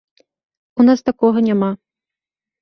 [0.83, 1.71] У нас такога няма.